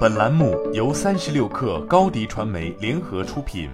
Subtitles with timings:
[0.00, 3.70] 本栏目由三十六氪高低传媒联合出品。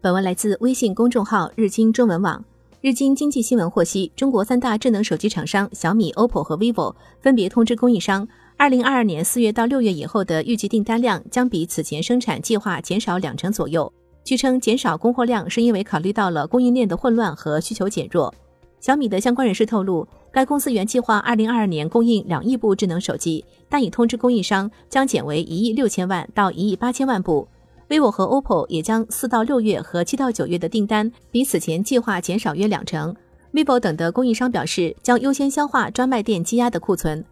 [0.00, 2.42] 本文来自微信公众号日经中文网。
[2.80, 13.92] 日经经济新闻获悉，中国三大智能手机厂商小米、OPPO 和 vivo 分别通知供应商，二零二二年四月到六月以后的预计订单量将比此前生产计划减少两成左右。
[14.24, 18.32] 据称，减少供货量是因为考虑到了供应链的混乱和需求减弱。
[18.80, 27.46] 小米的相关人士透露，该公司原计划二零二二年供应两亿部智能手机，但已通知供应商将减为一亿六千万到一亿八千万部。
[27.90, 33.14] vivo 和 OPPO 也将四到六月和七到九月的订单比此前计划减少约两成。
[33.52, 37.22] vivo 等的供应商表示，将优先消化专卖店积压的库存。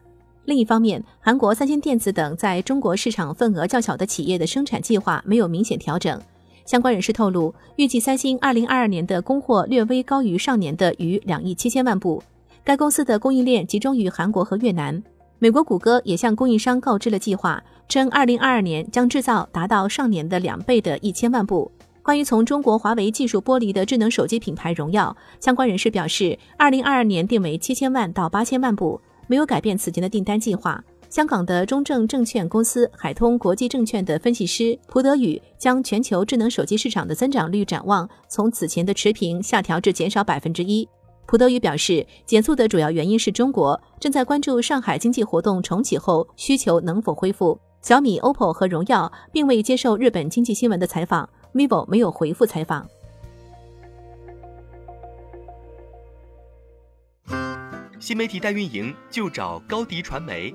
[0.45, 6.21] 另一方面，韩国三星电子等在中国市场份额较小的企业的生产计划没有明显调整。
[6.69, 12.23] 相关人士透露，预计三星二零二二年的供货略微高于上年的逾两亿七千万部。
[12.63, 15.03] 该公司的供应链集中于韩国和越南。
[15.39, 21.73] 美国谷歌也向供应商告知了计划，称二零二二年将制造达到上年的两倍的一千万部。
[22.03, 30.85] 关于从中国华为技术剥离的智能手机品牌荣耀，相关人士表示，二零二二年定为七千万到八千万部，没有改变此前的订单计划。
[31.11, 40.87] 香港的中证证券公司海通国际证券的分析师蒲德宇将全球智能手机市场的增长率展望从此前的持平下调至减少百分之一。
[41.27, 47.59] 蒲德宇表示，减速的主要原因是中国正在关注上海经济活动重启后需求能否恢复。
[47.81, 52.87] 小米、OPPO 和荣耀并未接受日本经济新闻的采访，vivo 没有回复采访。
[58.01, 60.55] 新媒体代运营就找高迪传媒，